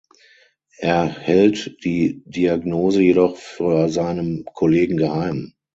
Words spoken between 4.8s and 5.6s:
geheim.